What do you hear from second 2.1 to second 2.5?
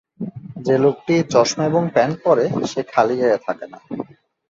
পরে,